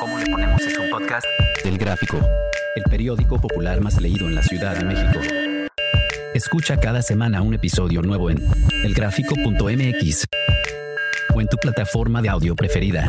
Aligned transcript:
¿Cómo 0.00 0.18
le 0.18 0.26
ponemos 0.26 0.60
es 0.62 0.78
un 0.78 0.90
podcast? 0.90 1.26
Del 1.64 1.78
Gráfico, 1.78 2.18
el 2.76 2.84
periódico 2.84 3.40
popular 3.40 3.80
más 3.80 4.00
leído 4.00 4.26
en 4.26 4.34
la 4.34 4.42
Ciudad 4.42 4.76
de 4.76 4.84
México. 4.84 5.20
Escucha 6.34 6.78
cada 6.78 7.02
semana 7.02 7.42
un 7.42 7.54
episodio 7.54 8.02
nuevo 8.02 8.30
en 8.30 8.38
elgráfico.mx 8.84 10.24
o 11.34 11.40
en 11.40 11.48
tu 11.48 11.56
plataforma 11.56 12.22
de 12.22 12.28
audio 12.28 12.54
preferida. 12.54 13.08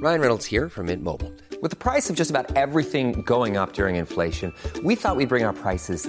Ryan 0.00 0.20
Reynolds 0.20 0.46
here 0.46 0.68
from 0.68 0.86
Mint 0.86 1.02
Mobile. 1.02 1.32
With 1.60 1.70
the 1.70 1.76
price 1.76 2.08
of 2.08 2.14
just 2.14 2.30
about 2.30 2.56
everything 2.56 3.22
going 3.22 3.56
up 3.56 3.72
during 3.72 3.96
inflation, 3.96 4.54
we 4.84 4.94
thought 4.94 5.16
we'd 5.16 5.28
bring 5.28 5.44
our 5.44 5.52
prices 5.52 6.08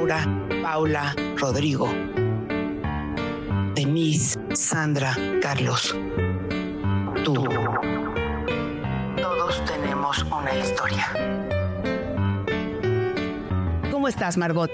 Laura, 0.00 0.26
Paula, 0.62 1.14
Rodrigo, 1.36 1.86
Denise, 3.74 4.38
Sandra, 4.54 5.14
Carlos. 5.42 5.94
Tú. 7.22 7.34
Todos 9.20 9.62
tenemos 9.66 10.22
una 10.22 10.56
historia. 10.56 11.06
¿Cómo 13.90 14.08
estás, 14.08 14.38
Margot? 14.38 14.70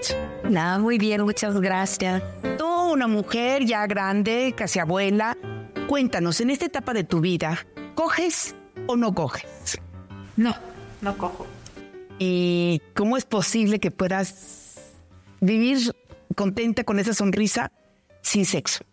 Nada, 0.49 0.79
muy 0.79 0.97
bien, 0.97 1.23
muchas 1.23 1.61
gracias. 1.61 2.23
Tú, 2.57 2.93
una 2.93 3.09
mujer 3.09 3.65
ya 3.65 3.85
grande, 3.89 4.55
casi 4.57 4.79
abuela. 4.79 5.37
Cuéntanos, 5.89 6.41
en 6.41 6.51
esta 6.51 6.67
etapa 6.67 6.93
de 6.93 7.03
tu 7.03 7.21
vida, 7.21 7.59
¿coges 7.97 8.55
o 8.87 8.95
no 8.95 9.13
coges? 9.13 9.81
No, 10.37 10.55
no 11.01 11.19
cojo. 11.19 11.49
¿Y 12.21 12.81
cómo 12.95 13.17
es 13.17 13.25
posible 13.25 13.81
que 13.81 13.91
puedas 13.91 14.66
vivir 15.41 15.95
contenta 16.35 16.85
con 16.85 16.99
esa 16.99 17.15
sonrisa 17.15 17.73
sin 18.23 18.45
sexo? 18.45 18.85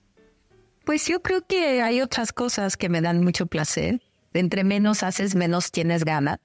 Pues 0.85 1.07
yo 1.07 1.21
creo 1.21 1.45
que 1.45 1.81
hay 1.81 2.01
otras 2.01 2.33
cosas 2.33 2.77
que 2.77 2.89
me 2.89 3.01
dan 3.01 3.23
mucho 3.23 3.45
placer. 3.45 4.01
Entre 4.33 4.63
menos 4.63 5.03
haces, 5.03 5.35
menos 5.35 5.71
tienes 5.71 6.03
ganas. 6.03 6.39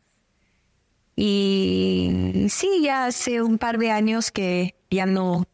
Y 1.17 2.47
sí, 2.49 2.83
ya 2.83 3.07
hace 3.07 3.43
un 3.43 3.59
par 3.59 3.79
de 3.79 3.91
años 3.91 4.31
que 4.31 4.77
ya 4.89 5.05
no 5.05 5.47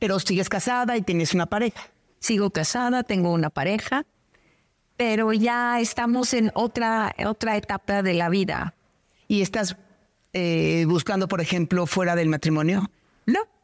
Pero 0.00 0.18
sigues 0.18 0.48
casada 0.48 0.96
y 0.96 1.02
tienes 1.02 1.34
una 1.34 1.46
pareja. 1.46 1.80
sigo 2.18 2.50
casada, 2.50 3.02
tengo 3.02 3.32
una 3.32 3.50
pareja, 3.50 4.04
pero 4.96 5.32
ya 5.32 5.80
estamos 5.80 6.34
en 6.34 6.50
otra, 6.54 7.14
otra 7.26 7.56
etapa 7.56 8.02
de 8.02 8.14
la 8.14 8.28
vida. 8.28 8.74
¿Y 9.28 9.42
estás 9.42 9.76
eh, 10.32 10.84
buscando, 10.88 11.28
por 11.28 11.40
ejemplo, 11.40 11.86
fuera 11.86 12.16
del 12.16 12.28
matrimonio? 12.28 12.90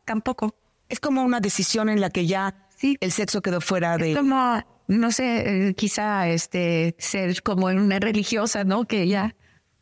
Tampoco. 0.06 0.54
Es 0.88 1.00
como 1.00 1.22
una 1.22 1.40
decisión 1.40 1.90
en 1.90 2.00
la 2.00 2.08
que 2.08 2.26
ya 2.26 2.54
Sí. 2.76 2.96
el 3.00 3.12
sexo 3.12 3.42
quedó 3.42 3.60
fuera 3.60 3.98
de... 3.98 4.12
Es 4.12 4.16
como, 4.16 4.62
no 4.86 5.10
sé, 5.10 5.68
eh, 5.68 5.74
quizá 5.74 6.28
este, 6.28 6.94
ser 6.98 7.42
como 7.42 7.68
en 7.70 7.78
una 7.78 7.98
religiosa, 7.98 8.64
¿no? 8.64 8.86
Que 8.86 9.08
ya 9.08 9.34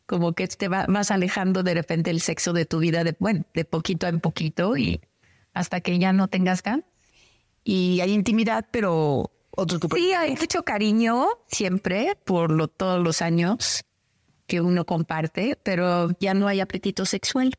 como 0.07 0.33
que 0.33 0.47
te 0.49 0.69
va, 0.69 0.87
vas 0.89 1.11
alejando 1.11 1.63
de 1.63 1.75
repente 1.75 2.11
el 2.11 2.21
sexo 2.21 2.53
de 2.53 2.67
tu 2.67 2.79
vida, 2.79 3.05
de, 3.05 3.17
bueno, 3.19 3.45
de 3.55 3.65
poquito 3.65 4.07
en 4.07 4.21
poquito 4.21 4.77
y 4.77 5.01
hasta 5.53 5.81
que 5.81 5.99
ya 5.99 6.13
no 6.13 6.29
tengas 6.29 6.63
ganas. 6.63 6.85
Y 7.65 8.01
hay 8.01 8.13
intimidad, 8.13 8.67
pero 8.71 9.31
otro 9.51 9.79
tipo 9.79 9.97
Sí, 9.97 10.13
hay 10.13 10.37
mucho 10.37 10.63
cariño 10.63 11.27
siempre 11.49 12.17
por 12.25 12.51
lo, 12.51 12.69
todos 12.69 13.03
los 13.03 13.23
años 13.23 13.85
que 14.47 14.61
uno 14.61 14.85
comparte, 14.85 15.59
pero 15.63 16.11
ya 16.21 16.35
no 16.35 16.49
hay 16.49 16.61
apetito 16.61 17.07
sexual. 17.07 17.55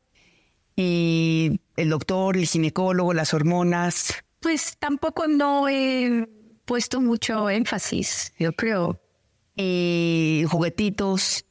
Y 0.76 1.60
el 1.76 1.88
doctor, 1.90 2.36
el 2.36 2.46
ginecólogo, 2.46 3.14
las 3.14 3.32
hormonas. 3.34 4.14
Pues 4.40 4.76
tampoco 4.78 5.26
no 5.26 5.68
he 5.68 6.28
puesto 6.66 7.00
mucho 7.00 7.48
énfasis, 7.48 8.32
yo 8.38 8.52
creo. 8.52 9.00
Y 9.56 10.44
juguetitos, 10.50 11.46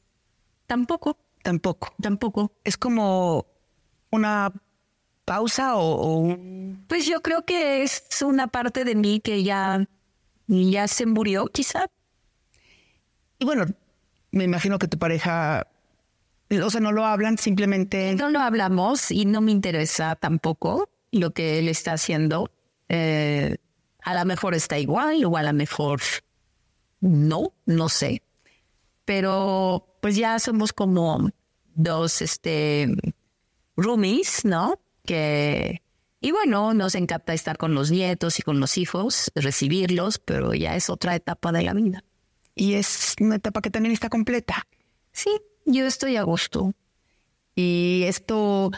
Tampoco, 0.66 1.16
tampoco. 1.42 1.94
tampoco. 2.00 2.52
Es 2.64 2.76
como 2.76 3.46
una 4.10 4.52
pausa 5.24 5.76
o, 5.76 5.94
o 5.94 6.16
un... 6.18 6.84
Pues 6.88 7.06
yo 7.06 7.20
creo 7.22 7.44
que 7.44 7.82
es 7.82 8.04
una 8.22 8.48
parte 8.48 8.84
de 8.84 8.94
mí 8.94 9.20
que 9.20 9.42
ya, 9.42 9.88
ya 10.46 10.88
se 10.88 11.06
murió, 11.06 11.46
quizá. 11.46 11.86
Y 13.38 13.44
bueno, 13.44 13.66
me 14.30 14.44
imagino 14.44 14.78
que 14.78 14.88
tu 14.88 14.98
pareja... 14.98 15.66
O 16.62 16.70
sea, 16.70 16.80
no 16.80 16.92
lo 16.92 17.04
hablan, 17.04 17.38
simplemente... 17.38 18.14
No 18.14 18.30
lo 18.30 18.40
hablamos 18.40 19.10
y 19.10 19.24
no 19.24 19.40
me 19.40 19.52
interesa 19.52 20.14
tampoco 20.14 20.88
lo 21.10 21.32
que 21.32 21.58
él 21.58 21.68
está 21.68 21.92
haciendo. 21.92 22.50
Eh, 22.88 23.56
a 24.02 24.14
lo 24.14 24.24
mejor 24.24 24.54
está 24.54 24.78
igual 24.78 25.24
o 25.24 25.36
a 25.36 25.42
lo 25.42 25.52
mejor 25.52 26.00
no, 27.00 27.52
no 27.66 27.88
sé. 27.88 28.22
Pero 29.04 29.98
pues 30.00 30.16
ya 30.16 30.38
somos 30.38 30.72
como 30.72 31.30
dos 31.74 32.22
este, 32.22 32.88
roomies, 33.76 34.44
¿no? 34.44 34.80
Que, 35.04 35.82
y 36.20 36.30
bueno, 36.30 36.74
nos 36.74 36.94
encanta 36.94 37.34
estar 37.34 37.58
con 37.58 37.74
los 37.74 37.90
nietos 37.90 38.38
y 38.38 38.42
con 38.42 38.60
los 38.60 38.78
hijos, 38.78 39.30
recibirlos, 39.34 40.18
pero 40.18 40.54
ya 40.54 40.76
es 40.76 40.90
otra 40.90 41.14
etapa 41.14 41.52
de 41.52 41.62
la 41.62 41.74
vida. 41.74 42.04
Y 42.54 42.74
es 42.74 43.14
una 43.20 43.36
etapa 43.36 43.60
que 43.60 43.70
también 43.70 43.92
está 43.92 44.08
completa. 44.08 44.66
Sí, 45.12 45.30
yo 45.66 45.86
estoy 45.86 46.16
a 46.16 46.22
gusto. 46.22 46.72
Y 47.54 48.04
esto 48.06 48.70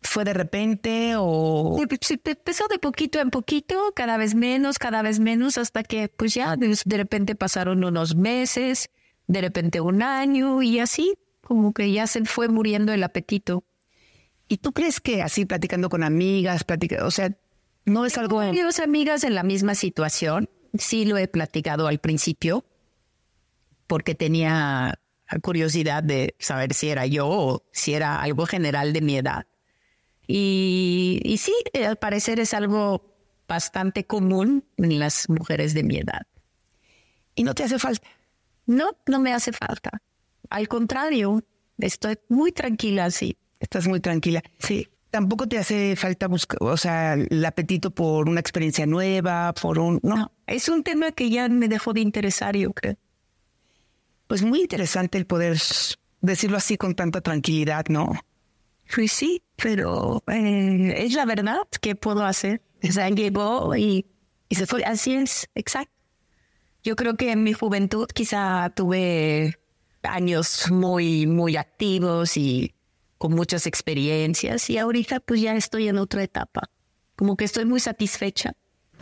fue 0.00 0.24
de 0.24 0.34
repente 0.34 1.14
o... 1.16 1.78
Empezó 1.80 2.66
de 2.68 2.78
poquito 2.78 3.20
en 3.20 3.30
poquito, 3.30 3.92
cada 3.94 4.16
vez 4.16 4.34
menos, 4.34 4.78
cada 4.78 5.02
vez 5.02 5.20
menos, 5.20 5.58
hasta 5.58 5.82
que 5.82 6.08
pues 6.08 6.34
ya 6.34 6.56
de, 6.56 6.76
de 6.84 6.96
repente 6.96 7.34
pasaron 7.34 7.84
unos 7.84 8.16
meses, 8.16 8.90
de 9.26 9.40
repente 9.40 9.80
un 9.80 10.02
año 10.02 10.62
y 10.62 10.78
así, 10.80 11.14
como 11.42 11.72
que 11.72 11.92
ya 11.92 12.06
se 12.06 12.24
fue 12.24 12.48
muriendo 12.48 12.92
el 12.92 13.02
apetito. 13.02 13.64
¿Y 14.48 14.58
tú 14.58 14.72
crees 14.72 15.00
que 15.00 15.22
así 15.22 15.46
platicando 15.46 15.88
con 15.88 16.02
amigas, 16.02 16.64
platica, 16.64 17.06
o 17.06 17.10
sea, 17.10 17.36
no 17.84 18.04
es 18.04 18.18
algo... 18.18 18.36
Varios 18.36 18.80
amigas 18.80 19.24
en 19.24 19.34
la 19.34 19.42
misma 19.42 19.74
situación, 19.74 20.50
sí 20.74 21.04
lo 21.04 21.16
he 21.16 21.28
platicado 21.28 21.86
al 21.86 21.98
principio, 21.98 22.64
porque 23.86 24.14
tenía 24.14 24.98
curiosidad 25.40 26.02
de 26.02 26.34
saber 26.38 26.74
si 26.74 26.88
era 26.88 27.06
yo 27.06 27.28
o 27.28 27.62
si 27.72 27.94
era 27.94 28.20
algo 28.20 28.46
general 28.46 28.92
de 28.92 29.00
mi 29.00 29.16
edad. 29.16 29.46
Y, 30.26 31.20
y 31.24 31.38
sí, 31.38 31.54
eh, 31.72 31.86
al 31.86 31.96
parecer 31.96 32.40
es 32.40 32.54
algo 32.54 33.12
bastante 33.48 34.04
común 34.04 34.64
en 34.76 34.98
las 34.98 35.28
mujeres 35.28 35.74
de 35.74 35.82
mi 35.82 35.98
edad. 35.98 36.26
Y 37.34 37.44
no 37.44 37.54
te 37.54 37.64
hace 37.64 37.78
falta. 37.78 38.06
No, 38.66 38.90
no 39.06 39.20
me 39.20 39.32
hace 39.32 39.52
falta. 39.52 39.90
Al 40.50 40.68
contrario, 40.68 41.42
estoy 41.78 42.18
muy 42.28 42.52
tranquila 42.52 43.06
así. 43.06 43.36
Estás 43.60 43.86
muy 43.88 44.00
tranquila. 44.00 44.42
Sí. 44.58 44.88
Tampoco 45.10 45.46
te 45.46 45.58
hace 45.58 45.94
falta 45.94 46.26
buscar, 46.26 46.56
o 46.62 46.76
sea, 46.78 47.12
el 47.12 47.44
apetito 47.44 47.90
por 47.90 48.30
una 48.30 48.40
experiencia 48.40 48.86
nueva, 48.86 49.52
por 49.52 49.78
un... 49.78 50.00
No, 50.02 50.16
No, 50.16 50.32
es 50.46 50.70
un 50.70 50.82
tema 50.82 51.12
que 51.12 51.28
ya 51.28 51.50
me 51.50 51.68
dejó 51.68 51.92
de 51.92 52.00
interesar, 52.00 52.56
yo 52.56 52.72
creo. 52.72 52.96
Pues 54.26 54.42
muy 54.42 54.62
interesante 54.62 55.18
el 55.18 55.26
poder 55.26 55.58
decirlo 56.20 56.56
así 56.56 56.76
con 56.76 56.94
tanta 56.94 57.20
tranquilidad, 57.20 57.86
¿no? 57.88 58.12
Pues 58.94 59.12
sí, 59.12 59.42
pero 59.56 60.22
eh, 60.28 60.94
es 60.96 61.14
la 61.14 61.24
verdad 61.24 61.66
que 61.80 61.94
puedo 61.94 62.24
hacer. 62.24 62.62
O 62.82 62.92
sea, 62.92 63.08
llegó 63.10 63.74
y, 63.76 64.06
y 64.48 64.54
se 64.54 64.66
fue. 64.66 64.84
Así 64.84 65.14
es, 65.14 65.48
exacto. 65.54 65.92
Yo 66.82 66.96
creo 66.96 67.16
que 67.16 67.30
en 67.30 67.44
mi 67.44 67.52
juventud 67.52 68.06
quizá 68.12 68.70
tuve 68.74 69.58
años 70.02 70.70
muy, 70.70 71.26
muy 71.26 71.56
activos 71.56 72.36
y 72.36 72.74
con 73.18 73.34
muchas 73.34 73.68
experiencias 73.68 74.68
y 74.68 74.78
ahorita 74.78 75.20
pues 75.20 75.40
ya 75.40 75.54
estoy 75.54 75.88
en 75.88 75.98
otra 75.98 76.24
etapa. 76.24 76.70
Como 77.14 77.36
que 77.36 77.44
estoy 77.44 77.64
muy 77.64 77.78
satisfecha. 77.78 78.54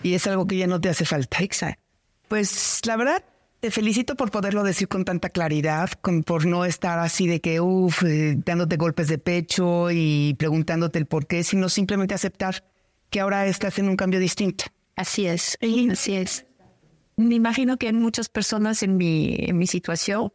Y 0.03 0.15
es 0.15 0.27
algo 0.27 0.47
que 0.47 0.59
ya 0.59 0.67
no 0.67 0.81
te 0.81 0.91
hace 0.91 1.05
falta. 1.07 1.43
Exacto. 1.43 1.83
Pues 2.29 2.81
la 2.85 2.97
verdad, 2.97 3.25
te 3.61 3.71
felicito 3.71 4.17
por 4.17 4.31
poderlo 4.31 4.62
decir 4.62 4.89
con 4.89 5.05
tanta 5.05 5.29
claridad, 5.29 5.91
con, 6.01 6.23
por 6.23 6.47
no 6.47 6.65
estar 6.65 6.99
así 6.99 7.27
de 7.27 7.41
que, 7.41 7.61
uff, 7.61 8.03
eh, 8.05 8.37
dándote 8.45 8.77
golpes 8.77 9.09
de 9.09 9.19
pecho 9.19 9.91
y 9.91 10.35
preguntándote 10.39 10.99
el 10.99 11.07
por 11.07 11.27
qué, 11.27 11.45
sino 11.45 11.69
simplemente 11.69 12.15
aceptar 12.15 12.65
que 13.11 13.21
ahora 13.21 13.47
estás 13.47 13.79
en 13.79 13.89
un 13.89 13.97
cambio 13.97 14.19
distinto. 14.19 14.65
Así 14.97 15.27
es, 15.27 15.59
así 15.91 16.15
es. 16.15 16.47
Me 17.17 17.35
imagino 17.35 17.77
que 17.77 17.89
hay 17.89 17.93
muchas 17.93 18.29
personas 18.29 18.83
en 18.83 18.97
mi, 18.97 19.37
en 19.39 19.59
mi 19.59 19.67
situación 19.67 20.33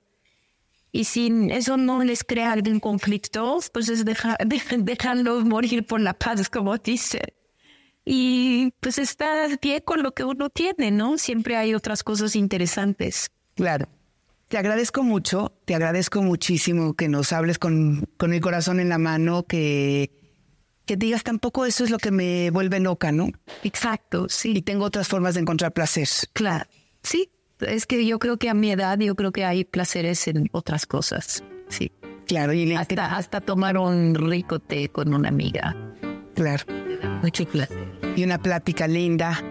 y 0.92 1.06
si 1.06 1.32
eso 1.50 1.78
no 1.78 2.04
les 2.04 2.24
crea 2.24 2.54
algún 2.54 2.80
conflicto, 2.80 3.60
pues 3.74 3.90
es 3.90 4.06
dejarlos 4.06 5.46
morir 5.46 5.86
por 5.86 6.00
la 6.00 6.14
paz, 6.14 6.48
como 6.50 6.78
dice 6.78 7.34
y 8.06 8.72
pues 8.80 9.00
está 9.00 9.48
pie 9.60 9.82
con 9.82 10.04
lo 10.04 10.14
que 10.14 10.24
uno 10.24 10.50
tiene, 10.50 10.92
¿no? 10.92 11.18
Siempre 11.18 11.58
hay 11.58 11.74
otras 11.74 12.04
cosas 12.04 12.36
interesantes. 12.36 13.32
Claro. 13.56 13.88
Te 14.48 14.60
agradezco 14.60 15.02
mucho, 15.02 15.54
te 15.66 15.74
agradezco 15.74 16.22
muchísimo 16.22 16.94
que 16.94 17.10
nos 17.10 17.34
hables 17.34 17.58
con, 17.58 18.08
con 18.18 18.32
el 18.32 18.42
corazón 18.42 18.80
en 18.80 18.90
la 18.90 19.00
mano, 19.00 19.44
que, 19.44 20.12
que 20.86 20.96
digas 20.96 21.24
tampoco 21.24 21.66
eso 21.66 21.84
es 21.84 21.90
lo 21.90 21.98
que 21.98 22.12
me 22.12 22.52
vuelve 22.52 22.80
loca, 22.80 23.12
¿no? 23.12 23.30
Exacto, 23.64 24.28
sí. 24.30 24.54
Y 24.56 24.62
tengo 24.62 24.86
otras 24.86 25.08
formas 25.08 25.34
de 25.34 25.42
encontrar 25.42 25.74
placer. 25.74 26.08
Claro, 26.34 26.66
sí. 27.02 27.32
Es 27.60 27.88
que 27.88 28.06
yo 28.06 28.20
creo 28.20 28.38
que 28.38 28.50
a 28.50 28.54
mi 28.54 28.72
edad 28.72 29.00
yo 29.00 29.16
creo 29.16 29.32
que 29.32 29.46
hay 29.46 29.64
placeres 29.64 30.28
en 30.28 30.48
otras 30.52 30.86
cosas, 30.86 31.44
sí. 31.70 31.92
Claro, 32.28 32.54
y 32.54 32.72
hasta, 32.76 33.16
hasta 33.16 33.42
tomar 33.42 33.78
un 33.78 34.14
rico 34.14 34.60
té 34.60 34.90
con 34.90 35.14
una 35.14 35.30
amiga. 35.30 35.76
Claro. 36.36 36.66
Mucho 37.26 37.44
placer. 37.46 37.76
Y 38.16 38.24
una 38.24 38.38
plática 38.38 38.88
linda. 38.88 39.44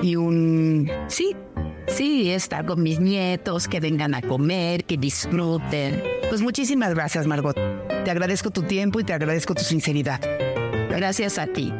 Y 0.00 0.16
un... 0.16 0.90
Sí, 1.08 1.36
sí, 1.86 2.30
estar 2.30 2.64
con 2.64 2.82
mis 2.82 3.00
nietos, 3.00 3.68
que 3.68 3.80
vengan 3.80 4.14
a 4.14 4.22
comer, 4.22 4.84
que 4.84 4.96
disfruten. 4.96 6.02
Pues 6.30 6.40
muchísimas 6.40 6.94
gracias, 6.94 7.26
Margot. 7.26 7.54
Te 7.54 8.10
agradezco 8.10 8.50
tu 8.50 8.62
tiempo 8.62 8.98
y 8.98 9.04
te 9.04 9.12
agradezco 9.12 9.54
tu 9.54 9.62
sinceridad. 9.62 10.22
Gracias 10.88 11.38
a 11.38 11.46
ti. 11.46 11.70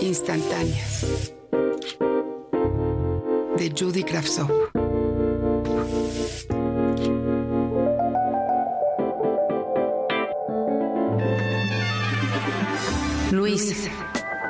Instantáneas. 0.00 1.32
De 3.58 3.74
Judy 3.78 4.04
Kravtsov. 4.04 4.77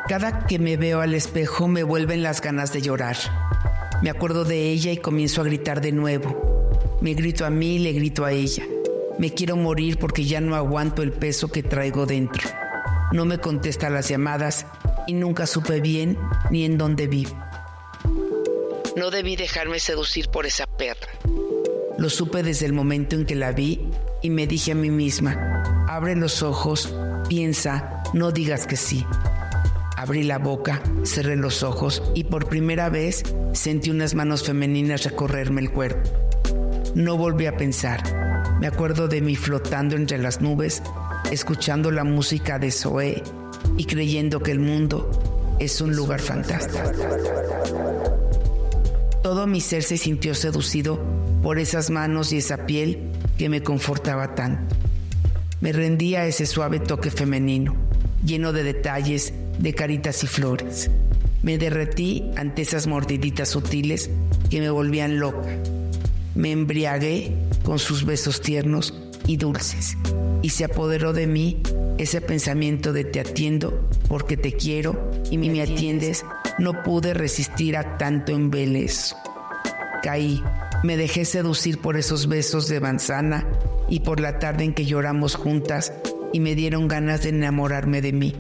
Cada 0.08 0.46
que 0.46 0.58
me 0.58 0.78
veo 0.78 1.02
al 1.02 1.12
espejo 1.12 1.69
me 1.69 1.82
vuelven 1.82 2.22
las 2.22 2.40
ganas 2.40 2.72
de 2.72 2.81
llorar. 2.81 3.16
Me 4.02 4.08
acuerdo 4.08 4.44
de 4.44 4.70
ella 4.70 4.90
y 4.90 4.96
comienzo 4.96 5.43
a 5.43 5.44
gritar 5.44 5.82
de 5.82 5.93
nuevo. 5.93 6.81
Me 7.02 7.12
grito 7.12 7.44
a 7.44 7.50
mí 7.50 7.76
y 7.76 7.78
le 7.81 7.93
grito 7.93 8.25
a 8.25 8.32
ella. 8.32 8.64
Me 9.19 9.34
quiero 9.34 9.56
morir 9.56 9.99
porque 9.99 10.25
ya 10.25 10.40
no 10.40 10.56
aguanto 10.56 11.02
el 11.02 11.12
peso 11.12 11.49
que 11.49 11.62
traigo 11.62 12.06
dentro. 12.06 12.49
No 13.12 13.26
me 13.26 13.38
contesta 13.38 13.90
las 13.90 14.08
llamadas 14.08 14.64
y 15.06 15.12
nunca 15.12 15.46
supe 15.46 15.81
bien 15.81 16.16
ni 16.50 16.64
en 16.64 16.78
dónde 16.78 17.06
vive. 17.06 17.32
No 18.96 19.11
debí 19.11 19.37
dejarme 19.37 19.78
seducir 19.78 20.31
por 20.31 20.46
esa 20.46 20.66
perra. 20.66 21.08
Lo 21.99 22.08
supe 22.08 22.43
desde 22.43 22.64
el 22.64 22.72
momento 22.72 23.14
en 23.14 23.26
que 23.26 23.34
la 23.34 23.52
vi 23.52 23.87
y 24.22 24.31
me 24.31 24.46
dije 24.46 24.72
a 24.72 24.75
mí 24.75 24.88
misma, 24.88 25.84
abre 25.87 26.16
los 26.16 26.43
ojos, 26.43 26.94
piensa, 27.28 28.02
no 28.14 28.32
digas 28.32 28.66
que 28.66 28.76
sí. 28.76 29.04
Abrí 29.98 30.22
la 30.22 30.38
boca, 30.38 30.80
cerré 31.02 31.34
los 31.34 31.64
ojos 31.64 32.04
y 32.14 32.22
por 32.22 32.48
primera 32.48 32.88
vez 32.88 33.24
sentí 33.52 33.90
unas 33.90 34.14
manos 34.14 34.44
femeninas 34.44 35.02
recorrerme 35.02 35.60
el 35.60 35.72
cuerpo. 35.72 36.08
No 36.94 37.16
volví 37.16 37.46
a 37.46 37.56
pensar. 37.56 38.56
Me 38.60 38.68
acuerdo 38.68 39.08
de 39.08 39.20
mí 39.20 39.34
flotando 39.34 39.96
entre 39.96 40.18
las 40.18 40.40
nubes, 40.40 40.84
escuchando 41.32 41.90
la 41.90 42.04
música 42.04 42.60
de 42.60 42.70
Zoé 42.70 43.24
y 43.76 43.86
creyendo 43.86 44.38
que 44.38 44.52
el 44.52 44.60
mundo 44.60 45.10
es 45.58 45.80
un 45.80 45.96
lugar 45.96 46.20
fantástico. 46.20 46.78
Todo 49.20 49.48
mi 49.48 49.60
ser 49.60 49.82
se 49.82 49.96
sintió 49.96 50.36
seducido 50.36 51.00
por 51.42 51.58
esas 51.58 51.90
manos 51.90 52.32
y 52.32 52.36
esa 52.36 52.66
piel 52.66 53.10
que 53.36 53.48
me 53.48 53.64
confortaba 53.64 54.36
tanto. 54.36 54.76
Me 55.60 55.72
rendí 55.72 56.14
a 56.14 56.24
ese 56.24 56.46
suave 56.46 56.78
toque 56.78 57.10
femenino, 57.10 57.74
lleno 58.24 58.52
de 58.52 58.62
detalles, 58.62 59.34
de 59.58 59.75
caritas 59.75 60.22
y 60.25 60.26
flores. 60.26 60.90
Me 61.43 61.58
derretí 61.58 62.31
ante 62.37 62.62
esas 62.62 62.87
mordiditas 62.87 63.50
sutiles 63.50 64.10
que 64.50 64.60
me 64.60 64.70
volvían 64.70 65.19
loca. 65.19 65.49
Me 66.34 66.52
embriagué 66.52 67.32
con 67.62 67.78
sus 67.78 68.05
besos 68.05 68.40
tiernos 68.40 68.94
y 69.26 69.37
dulces, 69.37 69.96
y 70.43 70.50
se 70.50 70.64
apoderó 70.64 71.12
de 71.12 71.26
mí 71.26 71.62
ese 71.99 72.20
pensamiento 72.20 72.93
de 72.93 73.05
te 73.05 73.20
atiendo 73.20 73.88
porque 74.08 74.37
te 74.37 74.52
quiero 74.52 75.10
y 75.31 75.38
me 75.38 75.62
atiendes. 75.62 76.25
No 76.58 76.82
pude 76.82 77.14
resistir 77.14 77.76
a 77.76 77.99
tanto 77.99 78.32
embelezo. 78.32 79.16
Caí, 80.02 80.43
me 80.82 80.96
dejé 80.96 81.25
seducir 81.25 81.78
por 81.78 81.96
esos 81.96 82.28
besos 82.28 82.69
de 82.69 82.81
manzana 82.81 83.46
y 83.88 84.00
por 84.00 84.20
la 84.20 84.38
tarde 84.38 84.64
en 84.64 84.75
que 84.75 84.87
lloramos 84.87 85.34
juntas 85.34 85.93
y 86.32 86.40
me 86.40 86.54
dieron 86.54 86.88
ganas 86.88 87.22
de 87.22 87.31
enamorarme 87.31 88.00
de 88.00 88.12
mí. 88.12 88.34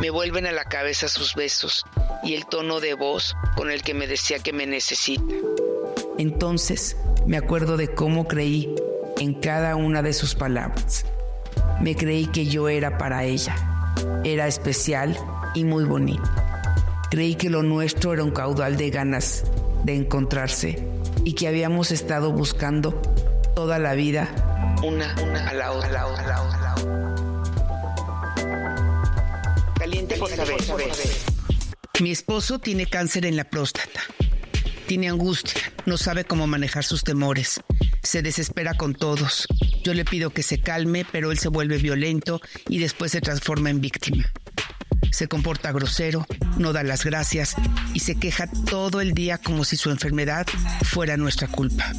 Me 0.00 0.08
vuelven 0.10 0.46
a 0.46 0.52
la 0.52 0.64
cabeza 0.64 1.08
sus 1.08 1.34
besos 1.34 1.84
y 2.22 2.34
el 2.34 2.46
tono 2.46 2.80
de 2.80 2.94
voz 2.94 3.36
con 3.54 3.70
el 3.70 3.82
que 3.82 3.92
me 3.92 4.06
decía 4.06 4.38
que 4.38 4.52
me 4.52 4.66
necesita. 4.66 5.34
Entonces 6.16 6.96
me 7.26 7.36
acuerdo 7.36 7.76
de 7.76 7.88
cómo 7.88 8.26
creí 8.26 8.74
en 9.18 9.34
cada 9.34 9.76
una 9.76 10.02
de 10.02 10.14
sus 10.14 10.34
palabras. 10.34 11.04
Me 11.80 11.94
creí 11.94 12.26
que 12.26 12.46
yo 12.46 12.68
era 12.68 12.96
para 12.96 13.24
ella. 13.24 13.54
Era 14.24 14.46
especial 14.46 15.16
y 15.54 15.64
muy 15.64 15.84
bonito. 15.84 16.28
Creí 17.10 17.34
que 17.34 17.50
lo 17.50 17.62
nuestro 17.62 18.14
era 18.14 18.24
un 18.24 18.30
caudal 18.30 18.76
de 18.76 18.90
ganas 18.90 19.44
de 19.84 19.96
encontrarse 19.96 20.88
y 21.24 21.34
que 21.34 21.46
habíamos 21.46 21.90
estado 21.90 22.32
buscando 22.32 22.92
toda 23.54 23.78
la 23.78 23.94
vida 23.94 24.28
una, 24.82 25.14
una 25.22 25.48
a 25.48 25.54
la 25.54 25.72
otra, 25.72 25.88
a 25.88 25.92
la 25.92 26.06
otra, 26.06 26.22
a 26.24 26.26
la 26.26 26.42
otra. 26.42 27.09
Mi 32.00 32.10
esposo 32.10 32.58
tiene 32.58 32.86
cáncer 32.86 33.24
en 33.24 33.36
la 33.36 33.44
próstata. 33.44 34.02
Tiene 34.86 35.08
angustia, 35.08 35.72
no 35.86 35.96
sabe 35.96 36.24
cómo 36.24 36.46
manejar 36.46 36.84
sus 36.84 37.04
temores. 37.04 37.60
Se 38.02 38.20
desespera 38.20 38.74
con 38.74 38.94
todos. 38.94 39.46
Yo 39.82 39.94
le 39.94 40.04
pido 40.04 40.30
que 40.30 40.42
se 40.42 40.60
calme, 40.60 41.06
pero 41.10 41.32
él 41.32 41.38
se 41.38 41.48
vuelve 41.48 41.78
violento 41.78 42.40
y 42.68 42.78
después 42.78 43.12
se 43.12 43.20
transforma 43.20 43.70
en 43.70 43.80
víctima. 43.80 44.30
Se 45.10 45.26
comporta 45.26 45.72
grosero, 45.72 46.26
no 46.58 46.72
da 46.72 46.82
las 46.82 47.04
gracias 47.04 47.54
y 47.94 48.00
se 48.00 48.16
queja 48.16 48.46
todo 48.68 49.00
el 49.00 49.14
día 49.14 49.38
como 49.38 49.64
si 49.64 49.76
su 49.76 49.90
enfermedad 49.90 50.46
fuera 50.84 51.16
nuestra 51.16 51.48
culpa. 51.48 51.92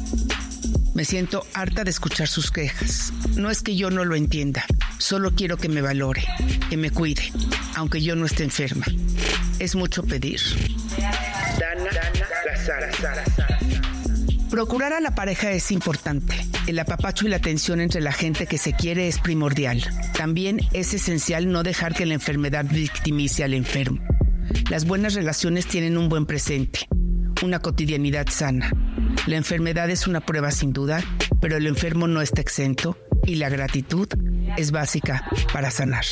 Me 0.94 1.04
siento 1.04 1.44
harta 1.54 1.84
de 1.84 1.90
escuchar 1.90 2.28
sus 2.28 2.50
quejas. 2.50 3.12
No 3.36 3.50
es 3.50 3.62
que 3.62 3.76
yo 3.76 3.90
no 3.90 4.04
lo 4.04 4.14
entienda, 4.14 4.64
solo 4.98 5.32
quiero 5.34 5.56
que 5.56 5.68
me 5.68 5.80
valore, 5.80 6.26
que 6.68 6.76
me 6.76 6.90
cuide, 6.90 7.32
aunque 7.74 8.02
yo 8.02 8.16
no 8.16 8.26
esté 8.26 8.44
enferma. 8.44 8.86
Es 9.58 9.74
mucho 9.74 10.02
pedir. 10.02 10.40
Dana, 11.58 11.90
Procurar 14.50 14.92
a 14.92 15.00
la 15.00 15.14
pareja 15.14 15.50
es 15.52 15.72
importante. 15.72 16.34
El 16.66 16.78
apapacho 16.78 17.26
y 17.26 17.30
la 17.30 17.36
atención 17.36 17.80
entre 17.80 18.00
la 18.00 18.12
gente 18.12 18.46
que 18.46 18.58
se 18.58 18.74
quiere 18.74 19.08
es 19.08 19.18
primordial. 19.18 19.82
También 20.14 20.60
es 20.72 20.92
esencial 20.92 21.50
no 21.50 21.62
dejar 21.62 21.94
que 21.94 22.06
la 22.06 22.14
enfermedad 22.14 22.66
victimice 22.68 23.44
al 23.44 23.54
enfermo. 23.54 24.02
Las 24.70 24.84
buenas 24.84 25.14
relaciones 25.14 25.66
tienen 25.66 25.96
un 25.96 26.08
buen 26.08 26.26
presente, 26.26 26.86
una 27.42 27.60
cotidianidad 27.60 28.26
sana. 28.28 28.70
La 29.26 29.36
enfermedad 29.36 29.88
es 29.90 30.06
una 30.06 30.20
prueba 30.20 30.50
sin 30.50 30.72
duda, 30.72 31.02
pero 31.40 31.56
el 31.56 31.66
enfermo 31.66 32.06
no 32.06 32.20
está 32.20 32.40
exento 32.40 32.98
y 33.24 33.36
la 33.36 33.48
gratitud 33.48 34.08
es 34.56 34.70
básica 34.70 35.24
para 35.52 35.70
sanar. 35.70 36.04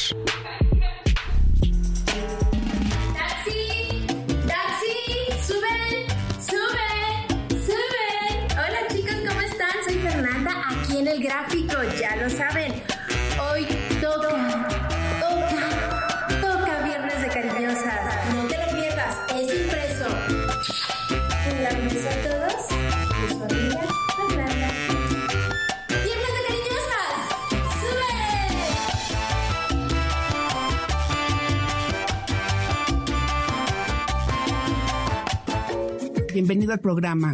Bienvenido 36.51 36.73
al 36.73 36.81
programa 36.81 37.33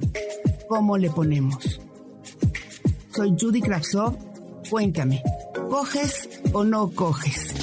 ¿Cómo 0.69 0.99
le 0.99 1.09
ponemos? 1.09 1.81
Soy 3.15 3.35
Judy 3.35 3.63
Kravsov. 3.63 4.15
Cuéntame, 4.69 5.23
¿coges 5.71 6.29
o 6.53 6.63
no 6.63 6.91
coges? 6.91 7.55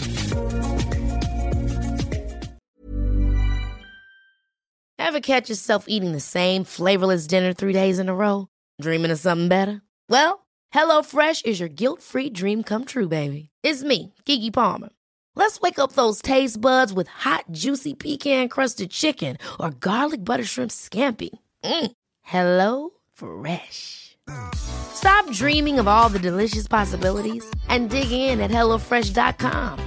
Ever 4.98 5.20
catch 5.22 5.48
yourself 5.48 5.86
eating 5.88 6.12
the 6.12 6.20
same 6.20 6.64
flavorless 6.64 7.28
dinner 7.28 7.54
three 7.54 7.74
days 7.74 8.00
in 8.00 8.10
a 8.10 8.16
row? 8.16 8.48
Dreaming 8.82 9.12
of 9.12 9.20
something 9.20 9.48
better? 9.48 9.84
Well, 10.10 10.48
HelloFresh 10.74 11.46
is 11.46 11.60
your 11.60 11.70
guilt-free 11.70 12.32
dream 12.32 12.64
come 12.64 12.84
true, 12.84 13.08
baby. 13.08 13.52
It's 13.62 13.84
me, 13.84 14.16
Kiki 14.26 14.50
Palmer. 14.50 14.90
Let's 15.36 15.62
wake 15.62 15.78
up 15.78 15.92
those 15.92 16.20
taste 16.20 16.60
buds 16.60 16.92
with 16.92 17.08
hot, 17.10 17.46
juicy 17.52 17.94
pecan-crusted 17.94 18.90
chicken 18.90 19.38
or 19.60 19.70
garlic 19.70 20.24
butter 20.24 20.44
shrimp 20.44 20.72
scampi. 20.72 21.30
Mm. 21.64 21.92
Hello 22.22 22.90
Fresh. 23.14 24.18
Stop 24.56 25.30
dreaming 25.32 25.80
of 25.80 25.88
all 25.88 26.10
the 26.10 26.20
delicious 26.20 26.68
possibilities 26.68 27.44
and 27.70 27.90
dig 27.90 28.12
in 28.12 28.40
at 28.40 28.52
HelloFresh.com. 28.52 29.80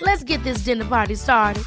Let's 0.00 0.24
get 0.24 0.42
this 0.44 0.58
dinner 0.58 0.84
party 0.84 1.14
started. 1.14 1.64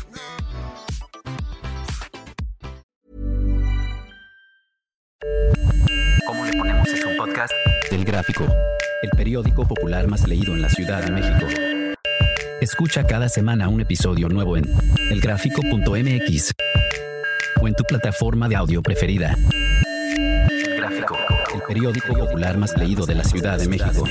¿Cómo 6.26 6.46
le 6.46 6.54
ponemos 6.58 6.88
es 6.90 7.04
un 7.04 7.18
podcast? 7.18 7.54
El 7.92 8.06
Gráfico, 8.06 8.46
el 9.02 9.10
periódico 9.12 9.68
popular 9.68 10.08
más 10.08 10.28
leído 10.28 10.54
en 10.54 10.62
la 10.62 10.70
Ciudad 10.70 11.04
de 11.04 11.12
México. 11.12 11.48
Escucha 12.62 13.08
cada 13.08 13.30
semana 13.30 13.70
un 13.70 13.82
episodio 13.82 14.30
nuevo 14.30 14.58
en 14.58 14.66
elgráfico.mx 15.10 16.54
o 17.62 17.68
en 17.68 17.74
tu 17.74 17.84
plataforma 17.84 18.48
de 18.48 18.56
audio 18.56 18.82
preferida. 18.82 19.38
Gráfico, 20.78 21.18
el 21.54 21.62
periódico 21.68 22.14
popular 22.14 22.58
más 22.58 22.78
leído 22.78 23.06
de 23.06 23.16
la 23.16 23.24
Ciudad 23.24 23.58
de 23.58 23.68
México. 23.68 24.06